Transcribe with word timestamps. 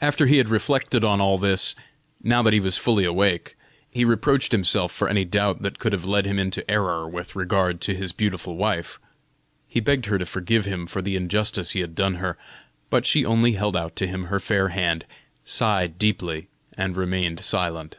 After 0.00 0.24
he 0.26 0.38
had 0.38 0.48
reflected 0.48 1.04
on 1.04 1.20
all 1.20 1.36
this, 1.36 1.74
now 2.22 2.40
that 2.42 2.54
he 2.54 2.60
was 2.60 2.78
fully 2.78 3.04
awake, 3.04 3.58
he 3.90 4.02
reproached 4.02 4.52
himself 4.52 4.90
for 4.90 5.06
any 5.06 5.26
doubt 5.26 5.60
that 5.60 5.78
could 5.78 5.92
have 5.92 6.06
led 6.06 6.24
him 6.24 6.38
into 6.38 6.64
error 6.66 7.06
with 7.06 7.36
regard 7.36 7.78
to 7.82 7.94
his 7.94 8.10
beautiful 8.12 8.56
wife. 8.56 8.98
He 9.68 9.80
begged 9.80 10.06
her 10.06 10.16
to 10.16 10.24
forgive 10.24 10.64
him 10.64 10.86
for 10.86 11.02
the 11.02 11.14
injustice 11.14 11.72
he 11.72 11.80
had 11.80 11.94
done 11.94 12.14
her, 12.14 12.38
but 12.88 13.04
she 13.04 13.26
only 13.26 13.52
held 13.52 13.76
out 13.76 13.96
to 13.96 14.06
him 14.06 14.24
her 14.24 14.40
fair 14.40 14.68
hand, 14.68 15.04
sighed 15.44 15.98
deeply, 15.98 16.48
and 16.72 16.96
remained 16.96 17.40
silent. 17.40 17.98